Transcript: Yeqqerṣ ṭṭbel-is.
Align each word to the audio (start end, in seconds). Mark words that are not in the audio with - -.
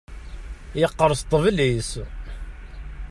Yeqqerṣ 0.79 1.19
ṭṭbel-is. 1.23 1.89